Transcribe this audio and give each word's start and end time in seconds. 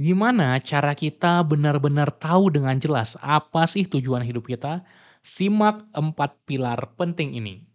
Gimana 0.00 0.56
cara 0.64 0.96
kita 0.96 1.44
benar-benar 1.44 2.08
tahu 2.08 2.48
dengan 2.48 2.72
jelas 2.80 3.20
apa 3.20 3.68
sih 3.68 3.84
tujuan 3.84 4.24
hidup 4.24 4.48
kita? 4.48 4.80
Simak 5.20 5.92
empat 5.92 6.40
pilar 6.48 6.96
penting 6.96 7.36
ini. 7.36 7.68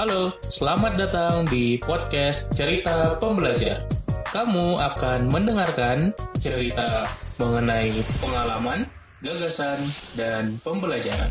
Halo, 0.00 0.32
selamat 0.48 0.96
datang 0.96 1.44
di 1.52 1.76
podcast 1.76 2.56
Cerita 2.56 3.20
Pembelajar. 3.20 3.84
Kamu 4.32 4.80
akan 4.80 5.28
mendengarkan 5.28 6.16
cerita 6.40 7.04
mengenai 7.36 8.00
pengalaman, 8.16 8.88
gagasan, 9.20 9.76
dan 10.16 10.56
pembelajaran. 10.64 11.28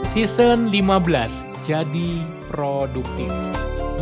Season 0.00 0.72
15 0.72 1.51
jadi 1.62 2.18
produktif. 2.50 3.30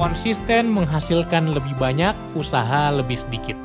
Konsisten 0.01 0.73
menghasilkan 0.73 1.53
lebih 1.53 1.77
banyak, 1.77 2.17
usaha 2.33 2.89
lebih 2.89 3.21
sedikit. 3.21 3.57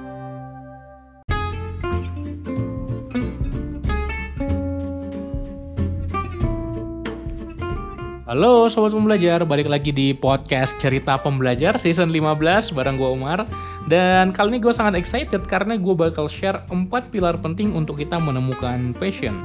Halo 8.27 8.67
Sobat 8.67 8.91
Pembelajar, 8.91 9.47
balik 9.47 9.71
lagi 9.71 9.95
di 9.95 10.11
podcast 10.11 10.75
Cerita 10.75 11.15
Pembelajar 11.15 11.79
season 11.79 12.11
15 12.11 12.75
bareng 12.75 12.99
gue 12.99 13.07
Umar 13.07 13.47
Dan 13.87 14.35
kali 14.35 14.51
ini 14.51 14.59
gue 14.59 14.75
sangat 14.75 14.99
excited 14.99 15.47
karena 15.47 15.79
gue 15.79 15.95
bakal 15.95 16.27
share 16.27 16.59
4 16.67 16.91
pilar 17.15 17.39
penting 17.39 17.71
untuk 17.71 17.95
kita 17.95 18.19
menemukan 18.19 18.91
passion 18.99 19.39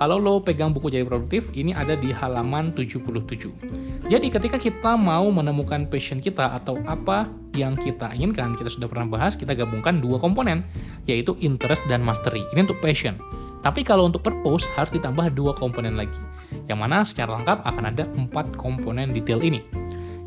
kalau 0.00 0.16
lo 0.16 0.40
pegang 0.40 0.72
buku 0.72 0.88
jadi 0.88 1.04
produktif, 1.04 1.52
ini 1.52 1.76
ada 1.76 1.92
di 1.92 2.08
halaman 2.08 2.72
77. 2.72 3.20
Jadi 4.08 4.32
ketika 4.32 4.56
kita 4.56 4.96
mau 4.96 5.28
menemukan 5.28 5.84
passion 5.92 6.24
kita 6.24 6.56
atau 6.56 6.80
apa 6.88 7.28
yang 7.52 7.76
kita 7.76 8.08
inginkan, 8.16 8.56
kita 8.56 8.72
sudah 8.72 8.88
pernah 8.88 9.12
bahas, 9.12 9.36
kita 9.36 9.52
gabungkan 9.52 10.00
dua 10.00 10.16
komponen, 10.16 10.64
yaitu 11.04 11.36
interest 11.44 11.84
dan 11.84 12.00
mastery. 12.00 12.40
Ini 12.56 12.64
untuk 12.64 12.80
passion. 12.80 13.20
Tapi 13.60 13.84
kalau 13.84 14.08
untuk 14.08 14.24
purpose 14.24 14.64
harus 14.72 14.88
ditambah 14.88 15.36
dua 15.36 15.52
komponen 15.52 16.00
lagi, 16.00 16.16
yang 16.64 16.80
mana 16.80 17.04
secara 17.04 17.36
lengkap 17.36 17.60
akan 17.68 17.84
ada 17.92 18.08
empat 18.16 18.56
komponen 18.56 19.12
detail 19.12 19.44
ini. 19.44 19.60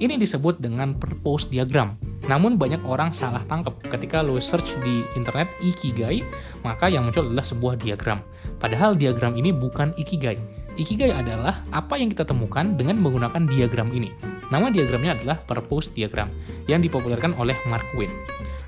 Ini 0.02 0.18
disebut 0.18 0.58
dengan 0.58 0.98
purpose 0.98 1.46
diagram. 1.54 1.94
Namun 2.26 2.56
banyak 2.56 2.82
orang 2.88 3.12
salah 3.12 3.44
tangkap 3.52 3.78
ketika 3.84 4.24
lo 4.24 4.40
search 4.40 4.80
di 4.82 5.04
internet 5.14 5.52
Ikigai, 5.60 6.24
maka 6.64 6.88
yang 6.88 7.06
muncul 7.06 7.28
adalah 7.28 7.46
sebuah 7.46 7.78
diagram. 7.78 8.24
Padahal 8.58 8.96
diagram 8.96 9.36
ini 9.36 9.52
bukan 9.52 9.92
Ikigai. 10.00 10.40
Ikigai 10.74 11.14
adalah 11.14 11.62
apa 11.70 12.00
yang 12.00 12.10
kita 12.10 12.26
temukan 12.26 12.74
dengan 12.74 12.98
menggunakan 12.98 13.46
diagram 13.46 13.94
ini. 13.94 14.10
Nama 14.50 14.74
diagramnya 14.74 15.22
adalah 15.22 15.38
purpose 15.46 15.94
diagram 15.94 16.34
yang 16.66 16.82
dipopulerkan 16.82 17.38
oleh 17.38 17.54
Mark 17.70 17.86
Twain. 17.94 18.10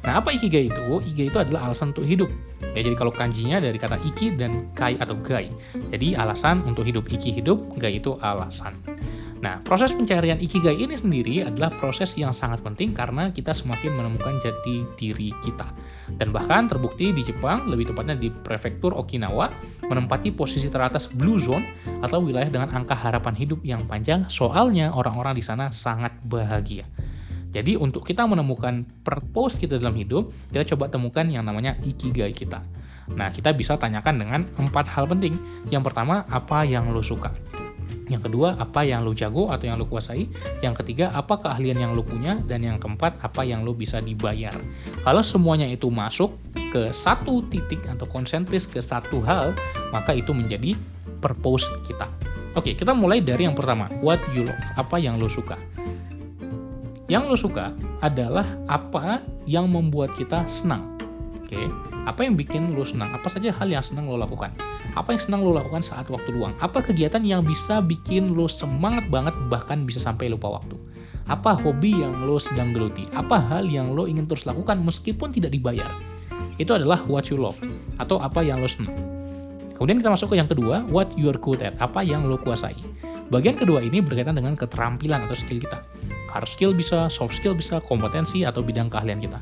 Nah, 0.05 0.21
apa 0.21 0.29
Ikigai 0.29 0.69
itu? 0.69 1.01
Ikigai 1.01 1.33
itu 1.33 1.39
adalah 1.41 1.71
alasan 1.71 1.89
untuk 1.89 2.05
hidup. 2.05 2.29
Ya, 2.77 2.85
jadi 2.85 2.93
kalau 2.93 3.09
kanjinya 3.09 3.57
dari 3.57 3.81
kata 3.81 3.97
iki 4.05 4.37
dan 4.37 4.69
kai 4.77 4.93
atau 5.01 5.17
gai. 5.17 5.49
Jadi 5.89 6.13
alasan 6.13 6.61
untuk 6.69 6.85
hidup. 6.85 7.09
Iki 7.09 7.41
hidup, 7.41 7.73
gai 7.81 7.97
itu 7.97 8.13
alasan. 8.21 8.77
Nah, 9.45 9.61
proses 9.61 9.93
pencarian 9.93 10.41
ikigai 10.41 10.73
ini 10.73 10.97
sendiri 10.97 11.45
adalah 11.45 11.69
proses 11.77 12.17
yang 12.17 12.33
sangat 12.33 12.65
penting 12.65 12.97
karena 12.97 13.29
kita 13.29 13.53
semakin 13.53 13.93
menemukan 13.93 14.41
jati 14.41 14.89
diri 14.97 15.29
kita. 15.45 15.69
Dan 16.17 16.33
bahkan 16.33 16.65
terbukti 16.65 17.13
di 17.13 17.21
Jepang, 17.21 17.69
lebih 17.69 17.93
tepatnya 17.93 18.17
di 18.17 18.33
prefektur 18.33 18.97
Okinawa, 18.97 19.53
menempati 19.85 20.33
posisi 20.33 20.65
teratas 20.65 21.05
Blue 21.13 21.37
Zone 21.37 21.61
atau 22.01 22.25
wilayah 22.25 22.49
dengan 22.49 22.73
angka 22.73 22.97
harapan 22.97 23.37
hidup 23.37 23.61
yang 23.61 23.85
panjang, 23.85 24.25
soalnya 24.33 24.89
orang-orang 24.89 25.37
di 25.37 25.45
sana 25.45 25.69
sangat 25.69 26.17
bahagia. 26.25 26.89
Jadi 27.53 27.77
untuk 27.77 28.01
kita 28.01 28.25
menemukan 28.25 28.81
purpose 29.05 29.61
kita 29.61 29.77
dalam 29.77 29.93
hidup, 29.93 30.33
kita 30.49 30.73
coba 30.73 30.89
temukan 30.89 31.29
yang 31.29 31.45
namanya 31.45 31.77
ikigai 31.85 32.33
kita. 32.33 32.65
Nah, 33.13 33.29
kita 33.29 33.53
bisa 33.53 33.77
tanyakan 33.77 34.17
dengan 34.17 34.41
empat 34.57 34.89
hal 34.89 35.05
penting. 35.05 35.37
Yang 35.69 35.93
pertama, 35.93 36.25
apa 36.33 36.65
yang 36.65 36.89
lo 36.89 37.05
suka? 37.05 37.29
Yang 38.05 38.29
kedua, 38.29 38.53
apa 38.61 38.85
yang 38.85 39.01
lo 39.01 39.17
jago 39.17 39.49
atau 39.49 39.65
yang 39.65 39.81
lo 39.81 39.89
kuasai. 39.89 40.29
Yang 40.61 40.85
ketiga, 40.85 41.09
apa 41.13 41.41
keahlian 41.41 41.81
yang 41.81 41.91
lo 41.97 42.05
punya. 42.05 42.37
Dan 42.45 42.61
yang 42.61 42.77
keempat, 42.77 43.17
apa 43.25 43.41
yang 43.41 43.65
lo 43.65 43.73
bisa 43.73 43.97
dibayar. 43.97 44.53
Kalau 45.01 45.25
semuanya 45.25 45.65
itu 45.65 45.89
masuk 45.89 46.37
ke 46.69 46.93
satu 46.93 47.41
titik 47.49 47.81
atau 47.89 48.05
konsentris 48.05 48.69
ke 48.69 48.77
satu 48.77 49.23
hal, 49.25 49.57
maka 49.89 50.13
itu 50.13 50.35
menjadi 50.35 50.77
purpose 51.23 51.65
kita. 51.89 52.05
Oke, 52.55 52.71
kita 52.71 52.95
mulai 52.95 53.19
dari 53.19 53.43
yang 53.43 53.57
pertama, 53.57 53.91
what 53.99 54.21
you 54.31 54.47
love, 54.47 54.65
apa 54.79 54.95
yang 54.95 55.19
lo 55.19 55.27
suka. 55.27 55.59
Yang 57.11 57.23
lo 57.27 57.35
suka 57.37 57.65
adalah 57.99 58.47
apa 58.65 59.21
yang 59.43 59.69
membuat 59.69 60.15
kita 60.17 60.47
senang. 60.47 60.94
Oke, 61.45 61.69
apa 62.09 62.25
yang 62.25 62.33
bikin 62.33 62.73
lo 62.73 62.81
senang? 62.81 63.13
Apa 63.13 63.29
saja 63.29 63.53
hal 63.53 63.69
yang 63.69 63.85
senang 63.85 64.09
lo 64.09 64.17
lakukan? 64.17 64.49
Apa 64.97 65.13
yang 65.13 65.21
senang 65.21 65.45
lo 65.45 65.53
lakukan 65.53 65.85
saat 65.85 66.09
waktu 66.09 66.33
luang? 66.33 66.57
Apa 66.57 66.81
kegiatan 66.81 67.21
yang 67.21 67.45
bisa 67.45 67.85
bikin 67.85 68.33
lo 68.33 68.49
semangat 68.49 69.05
banget 69.13 69.37
bahkan 69.45 69.85
bisa 69.85 70.01
sampai 70.01 70.33
lupa 70.33 70.57
waktu? 70.57 70.73
Apa 71.29 71.53
hobi 71.53 72.01
yang 72.01 72.17
lo 72.25 72.41
sedang 72.41 72.73
geluti? 72.73 73.05
Apa 73.13 73.37
hal 73.37 73.69
yang 73.69 73.93
lo 73.93 74.09
ingin 74.09 74.25
terus 74.25 74.49
lakukan 74.49 74.81
meskipun 74.81 75.37
tidak 75.37 75.53
dibayar? 75.53 75.85
Itu 76.57 76.73
adalah 76.81 77.05
what 77.05 77.29
you 77.29 77.37
love 77.37 77.61
atau 78.01 78.17
apa 78.17 78.41
yang 78.41 78.57
lo 78.57 78.65
senang. 78.65 78.97
Kemudian 79.77 80.01
kita 80.01 80.09
masuk 80.09 80.33
ke 80.33 80.41
yang 80.41 80.49
kedua, 80.49 80.81
what 80.89 81.13
you 81.13 81.29
are 81.29 81.37
good 81.37 81.61
at, 81.61 81.77
apa 81.77 82.01
yang 82.01 82.25
lo 82.25 82.41
kuasai. 82.41 82.73
Bagian 83.29 83.53
kedua 83.53 83.85
ini 83.85 84.01
berkaitan 84.01 84.33
dengan 84.33 84.57
keterampilan 84.57 85.29
atau 85.29 85.37
skill 85.37 85.61
kita. 85.61 85.77
Hard 86.33 86.49
skill 86.49 86.73
bisa, 86.73 87.05
soft 87.05 87.37
skill 87.37 87.53
bisa, 87.53 87.85
kompetensi 87.85 88.41
atau 88.41 88.65
bidang 88.65 88.89
keahlian 88.89 89.21
kita. 89.21 89.37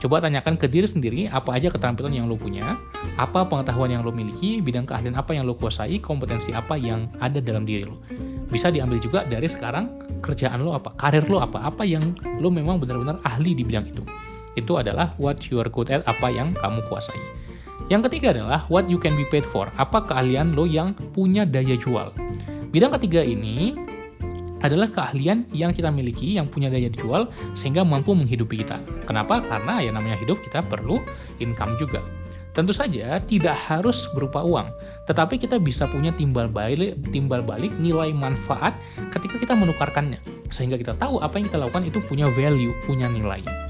Coba 0.00 0.16
tanyakan 0.24 0.56
ke 0.56 0.64
diri 0.64 0.88
sendiri 0.88 1.28
apa 1.28 1.60
aja 1.60 1.68
keterampilan 1.68 2.16
yang 2.16 2.24
lo 2.24 2.32
punya, 2.32 2.80
apa 3.20 3.44
pengetahuan 3.44 3.92
yang 3.92 4.00
lo 4.00 4.08
miliki, 4.08 4.64
bidang 4.64 4.88
keahlian 4.88 5.12
apa 5.12 5.36
yang 5.36 5.44
lo 5.44 5.52
kuasai, 5.52 6.00
kompetensi 6.00 6.56
apa 6.56 6.72
yang 6.80 7.04
ada 7.20 7.36
dalam 7.36 7.68
diri 7.68 7.84
lo. 7.84 8.00
Bisa 8.48 8.72
diambil 8.72 8.96
juga 8.96 9.28
dari 9.28 9.44
sekarang 9.44 9.92
kerjaan 10.24 10.64
lo 10.64 10.72
apa, 10.72 10.96
karir 10.96 11.28
lo 11.28 11.44
apa, 11.44 11.60
apa 11.60 11.84
yang 11.84 12.16
lo 12.40 12.48
memang 12.48 12.80
benar-benar 12.80 13.20
ahli 13.28 13.52
di 13.52 13.60
bidang 13.60 13.92
itu. 13.92 14.00
Itu 14.56 14.80
adalah 14.80 15.12
what 15.20 15.52
you 15.52 15.60
are 15.60 15.68
good 15.68 15.92
at, 15.92 16.00
apa 16.08 16.32
yang 16.32 16.56
kamu 16.56 16.80
kuasai. 16.88 17.20
Yang 17.92 18.08
ketiga 18.08 18.32
adalah 18.32 18.64
what 18.72 18.88
you 18.88 18.96
can 18.96 19.12
be 19.20 19.28
paid 19.28 19.44
for, 19.44 19.68
apa 19.76 20.00
keahlian 20.08 20.56
lo 20.56 20.64
yang 20.64 20.96
punya 21.12 21.44
daya 21.44 21.76
jual. 21.76 22.08
Bidang 22.72 22.96
ketiga 22.96 23.20
ini 23.20 23.76
adalah 24.60 24.88
keahlian 24.92 25.48
yang 25.52 25.72
kita 25.72 25.88
miliki 25.88 26.36
yang 26.36 26.48
punya 26.48 26.68
daya 26.68 26.88
dijual 26.92 27.28
sehingga 27.56 27.84
mampu 27.84 28.12
menghidupi 28.12 28.60
kita. 28.64 28.80
Kenapa? 29.08 29.40
Karena 29.44 29.80
ya 29.80 29.90
namanya 29.92 30.16
hidup 30.20 30.40
kita 30.44 30.64
perlu 30.64 31.00
income 31.40 31.76
juga. 31.80 32.00
Tentu 32.50 32.74
saja 32.74 33.22
tidak 33.30 33.54
harus 33.54 34.10
berupa 34.10 34.42
uang, 34.42 34.74
tetapi 35.06 35.38
kita 35.38 35.62
bisa 35.62 35.86
punya 35.86 36.10
timbal 36.10 36.50
balik, 36.50 36.98
timbal 37.14 37.46
balik 37.46 37.70
nilai 37.78 38.10
manfaat 38.10 38.74
ketika 39.14 39.38
kita 39.38 39.54
menukarkannya, 39.54 40.18
sehingga 40.50 40.74
kita 40.74 40.98
tahu 40.98 41.22
apa 41.22 41.38
yang 41.38 41.46
kita 41.46 41.62
lakukan 41.62 41.86
itu 41.86 42.02
punya 42.10 42.26
value, 42.34 42.74
punya 42.82 43.06
nilai. 43.06 43.69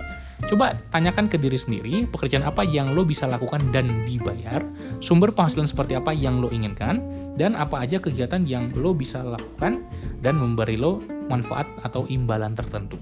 Coba 0.51 0.75
tanyakan 0.91 1.31
ke 1.31 1.39
diri 1.39 1.55
sendiri, 1.55 2.11
pekerjaan 2.11 2.43
apa 2.43 2.67
yang 2.67 2.99
lo 2.99 3.07
bisa 3.07 3.23
lakukan 3.23 3.71
dan 3.71 4.03
dibayar, 4.03 4.59
sumber 4.99 5.31
penghasilan 5.31 5.71
seperti 5.71 5.95
apa 5.95 6.11
yang 6.11 6.43
lo 6.43 6.51
inginkan, 6.51 6.99
dan 7.39 7.55
apa 7.55 7.87
aja 7.87 8.03
kegiatan 8.03 8.43
yang 8.51 8.75
lo 8.75 8.91
bisa 8.91 9.23
lakukan 9.23 9.87
dan 10.27 10.35
memberi 10.35 10.75
lo 10.75 10.99
manfaat 11.31 11.71
atau 11.87 12.03
imbalan 12.11 12.59
tertentu. 12.59 12.99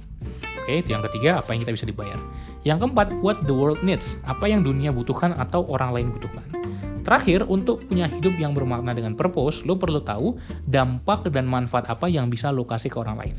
Oke, 0.61 0.85
itu 0.85 0.93
yang 0.93 1.01
ketiga, 1.09 1.41
apa 1.41 1.57
yang 1.57 1.65
kita 1.65 1.73
bisa 1.73 1.89
dibayar. 1.89 2.21
Yang 2.69 2.85
keempat, 2.85 3.17
what 3.25 3.41
the 3.49 3.57
world 3.57 3.81
needs, 3.81 4.21
apa 4.29 4.45
yang 4.45 4.61
dunia 4.61 4.93
butuhkan 4.93 5.33
atau 5.41 5.65
orang 5.73 5.97
lain 5.97 6.13
butuhkan. 6.13 6.45
Terakhir, 7.01 7.49
untuk 7.49 7.81
punya 7.89 8.13
hidup 8.13 8.37
yang 8.37 8.53
bermakna 8.53 8.93
dengan 8.93 9.17
purpose, 9.17 9.65
lo 9.65 9.81
perlu 9.81 10.05
tahu 10.05 10.37
dampak 10.69 11.25
dan 11.33 11.49
manfaat 11.49 11.89
apa 11.89 12.13
yang 12.13 12.29
bisa 12.29 12.53
lo 12.53 12.69
kasih 12.69 12.93
ke 12.93 13.01
orang 13.01 13.17
lain. 13.17 13.37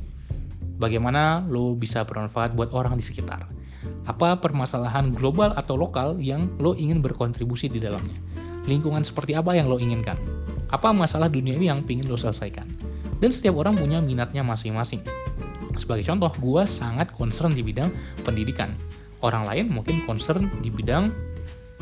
Bagaimana 0.82 1.46
lo 1.46 1.78
bisa 1.78 2.02
bermanfaat 2.02 2.58
buat 2.58 2.74
orang 2.74 2.98
di 2.98 3.06
sekitar 3.06 3.59
apa 4.06 4.38
permasalahan 4.40 5.14
global 5.16 5.56
atau 5.56 5.80
lokal 5.80 6.20
yang 6.20 6.52
lo 6.60 6.76
ingin 6.76 7.00
berkontribusi 7.00 7.72
di 7.72 7.80
dalamnya? 7.80 8.16
Lingkungan 8.68 9.02
seperti 9.08 9.34
apa 9.34 9.56
yang 9.56 9.72
lo 9.72 9.80
inginkan? 9.80 10.20
Apa 10.70 10.94
masalah 10.94 11.32
dunia 11.32 11.58
ini 11.58 11.72
yang 11.72 11.82
ingin 11.86 12.06
lo 12.06 12.20
selesaikan? 12.20 12.68
Dan 13.20 13.32
setiap 13.34 13.58
orang 13.60 13.76
punya 13.76 14.00
minatnya 14.00 14.46
masing-masing. 14.46 15.04
Sebagai 15.80 16.04
contoh, 16.08 16.32
gue 16.40 16.64
sangat 16.68 17.12
concern 17.16 17.56
di 17.56 17.64
bidang 17.64 17.92
pendidikan. 18.24 18.76
Orang 19.20 19.48
lain 19.48 19.72
mungkin 19.72 20.04
concern 20.08 20.48
di 20.64 20.72
bidang 20.72 21.12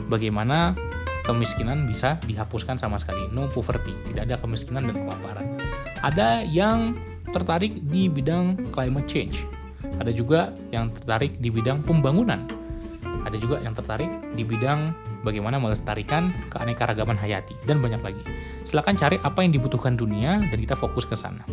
bagaimana 0.10 0.74
kemiskinan 1.26 1.86
bisa 1.86 2.18
dihapuskan 2.26 2.80
sama 2.82 2.98
sekali. 2.98 3.30
No 3.34 3.50
poverty, 3.50 3.94
tidak 4.10 4.32
ada 4.32 4.36
kemiskinan 4.42 4.90
dan 4.90 4.98
kelaparan. 5.04 5.46
Ada 6.02 6.46
yang 6.46 6.98
tertarik 7.36 7.84
di 7.92 8.08
bidang 8.08 8.72
climate 8.72 9.06
change 9.06 9.44
ada 9.98 10.12
juga 10.14 10.54
yang 10.74 10.94
tertarik 10.94 11.38
di 11.42 11.50
bidang 11.50 11.82
pembangunan. 11.84 12.46
Ada 13.28 13.36
juga 13.44 13.60
yang 13.60 13.76
tertarik 13.76 14.08
di 14.40 14.48
bidang 14.48 14.96
bagaimana 15.28 15.60
melestarikan 15.60 16.32
keanekaragaman 16.48 17.20
hayati 17.20 17.60
dan 17.68 17.84
banyak 17.84 18.00
lagi. 18.00 18.24
Silakan 18.64 18.96
cari 18.96 19.20
apa 19.20 19.44
yang 19.44 19.52
dibutuhkan 19.52 20.00
dunia 20.00 20.40
dan 20.40 20.58
kita 20.58 20.80
fokus 20.80 21.04
ke 21.04 21.18
sana. 21.18 21.44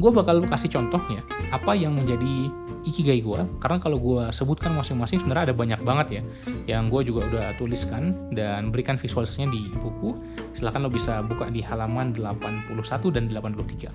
gue 0.00 0.08
bakal 0.10 0.40
kasih 0.48 0.72
contohnya 0.72 1.20
apa 1.52 1.76
yang 1.76 1.94
menjadi 1.94 2.48
ikigai 2.82 3.22
gue 3.22 3.40
karena 3.62 3.78
kalau 3.78 3.98
gue 4.00 4.24
sebutkan 4.34 4.74
masing-masing 4.74 5.22
sebenarnya 5.22 5.52
ada 5.52 5.56
banyak 5.56 5.80
banget 5.86 6.06
ya 6.18 6.22
yang 6.66 6.90
gue 6.90 7.06
juga 7.06 7.28
udah 7.30 7.46
tuliskan 7.60 8.16
dan 8.34 8.74
berikan 8.74 8.98
visualisasinya 8.98 9.54
di 9.54 9.70
buku 9.78 10.18
silahkan 10.58 10.82
lo 10.82 10.90
bisa 10.90 11.22
buka 11.22 11.46
di 11.52 11.62
halaman 11.62 12.10
81 12.16 12.74
dan 13.14 13.30
83 13.30 13.94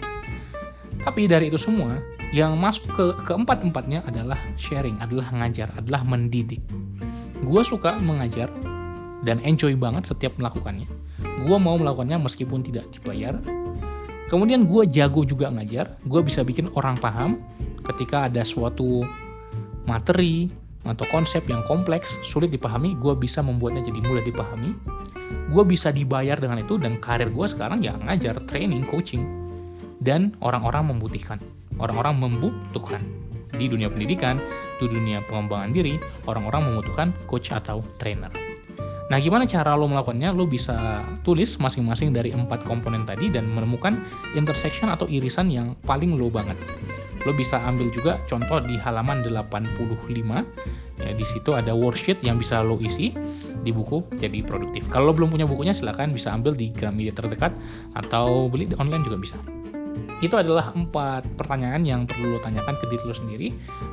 tapi 1.07 1.23
dari 1.23 1.47
itu 1.47 1.55
semua 1.55 2.03
yang 2.35 2.59
masuk 2.59 2.83
ke 2.91 3.05
keempat-empatnya 3.23 4.03
adalah 4.03 4.35
sharing 4.59 4.99
adalah 4.99 5.31
ngajar 5.31 5.71
adalah 5.79 6.03
mendidik 6.03 6.59
gue 7.39 7.61
suka 7.63 7.95
mengajar 8.03 8.51
dan 9.23 9.39
enjoy 9.47 9.71
banget 9.79 10.03
setiap 10.03 10.35
melakukannya 10.35 10.91
gue 11.47 11.57
mau 11.57 11.79
melakukannya 11.79 12.19
meskipun 12.19 12.59
tidak 12.67 12.83
dibayar 12.91 13.39
Kemudian 14.27 14.67
gue 14.67 14.83
jago 14.91 15.23
juga 15.23 15.47
ngajar, 15.47 15.95
gue 16.03 16.19
bisa 16.19 16.43
bikin 16.43 16.67
orang 16.75 16.99
paham 16.99 17.39
ketika 17.87 18.27
ada 18.27 18.43
suatu 18.43 19.07
materi 19.87 20.51
atau 20.83 21.07
konsep 21.07 21.47
yang 21.47 21.63
kompleks, 21.63 22.19
sulit 22.27 22.51
dipahami, 22.51 22.99
gue 22.99 23.15
bisa 23.15 23.39
membuatnya 23.39 23.87
jadi 23.87 24.03
mudah 24.03 24.23
dipahami. 24.27 24.75
Gue 25.47 25.63
bisa 25.63 25.95
dibayar 25.95 26.35
dengan 26.35 26.59
itu 26.59 26.75
dan 26.75 26.99
karir 26.99 27.31
gue 27.31 27.47
sekarang 27.47 27.79
ya 27.79 27.95
ngajar, 28.03 28.43
training, 28.51 28.83
coaching. 28.91 29.46
Dan 30.07 30.31
orang-orang 30.39 30.95
membutuhkan, 30.95 31.35
orang-orang 31.83 32.15
membutuhkan. 32.15 33.03
Di 33.59 33.67
dunia 33.67 33.91
pendidikan, 33.91 34.39
di 34.79 34.87
dunia 34.87 35.19
pengembangan 35.27 35.75
diri, 35.75 35.99
orang-orang 36.31 36.71
membutuhkan 36.71 37.11
coach 37.27 37.51
atau 37.51 37.83
trainer. 37.99 38.31
Nah, 39.11 39.19
gimana 39.19 39.43
cara 39.43 39.75
lo 39.75 39.83
melakukannya? 39.87 40.31
Lo 40.31 40.47
bisa 40.47 41.03
tulis 41.27 41.59
masing-masing 41.59 42.15
dari 42.15 42.31
empat 42.31 42.63
komponen 42.63 43.03
tadi 43.03 43.27
dan 43.27 43.51
menemukan 43.51 43.99
intersection 44.35 44.87
atau 44.87 45.11
irisan 45.11 45.51
yang 45.51 45.75
paling 45.83 46.15
lo 46.15 46.31
banget. 46.31 46.55
Lo 47.27 47.35
bisa 47.35 47.59
ambil 47.67 47.91
juga 47.91 48.15
contoh 48.31 48.63
di 48.63 48.79
halaman 48.79 49.27
85. 49.27 50.47
Ya, 51.03 51.11
di 51.13 51.25
situ 51.27 51.51
ada 51.51 51.75
worksheet 51.75 52.23
yang 52.23 52.39
bisa 52.39 52.63
lo 52.63 52.79
isi 52.79 53.11
di 53.63 53.75
buku 53.75 54.07
jadi 54.23 54.39
produktif. 54.39 54.87
Kalau 54.87 55.11
lo 55.11 55.13
belum 55.15 55.35
punya 55.35 55.43
bukunya, 55.47 55.75
silahkan 55.75 56.11
bisa 56.15 56.31
ambil 56.31 56.55
di 56.55 56.71
Gramedia 56.71 57.11
terdekat 57.11 57.51
atau 57.95 58.47
beli 58.47 58.71
di 58.71 58.75
online 58.79 59.03
juga 59.03 59.19
bisa. 59.19 59.39
Itu 60.19 60.37
adalah 60.37 60.73
empat 60.73 61.25
pertanyaan 61.37 61.85
yang 61.85 62.09
perlu 62.09 62.35
lo 62.35 62.39
tanyakan 62.41 62.75
ke 62.81 62.85
diri 62.89 63.03
lo 63.05 63.15
sendiri 63.15 63.47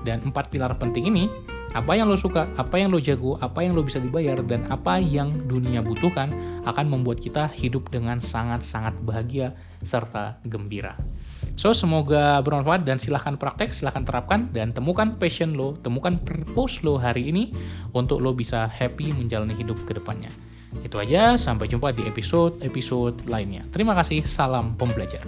dan 0.08 0.24
empat 0.24 0.48
pilar 0.48 0.76
penting 0.80 1.08
ini 1.08 1.26
apa 1.74 1.98
yang 1.98 2.06
lo 2.06 2.14
suka, 2.14 2.46
apa 2.54 2.78
yang 2.78 2.94
lo 2.94 3.02
jago, 3.02 3.34
apa 3.42 3.66
yang 3.66 3.74
lo 3.74 3.82
bisa 3.82 3.98
dibayar, 3.98 4.38
dan 4.46 4.62
apa 4.70 5.02
yang 5.02 5.34
dunia 5.50 5.82
butuhkan 5.82 6.30
akan 6.70 6.86
membuat 6.86 7.18
kita 7.18 7.50
hidup 7.50 7.90
dengan 7.90 8.22
sangat-sangat 8.22 8.94
bahagia 9.02 9.50
serta 9.82 10.38
gembira. 10.46 10.94
So, 11.58 11.74
semoga 11.74 12.38
bermanfaat 12.46 12.86
dan 12.86 13.02
silahkan 13.02 13.34
praktek, 13.34 13.74
silahkan 13.74 14.06
terapkan, 14.06 14.46
dan 14.54 14.70
temukan 14.70 15.18
passion 15.18 15.58
lo, 15.58 15.74
temukan 15.82 16.14
purpose 16.22 16.86
lo 16.86 16.94
hari 16.94 17.26
ini 17.26 17.50
untuk 17.90 18.22
lo 18.22 18.30
bisa 18.30 18.70
happy 18.70 19.10
menjalani 19.10 19.58
hidup 19.58 19.78
ke 19.82 19.98
depannya. 19.98 20.30
Itu 20.86 21.02
aja, 21.02 21.34
sampai 21.34 21.66
jumpa 21.66 21.90
di 21.90 22.06
episode-episode 22.06 23.26
lainnya. 23.26 23.66
Terima 23.74 23.98
kasih, 23.98 24.22
salam 24.22 24.78
pembelajar. 24.78 25.26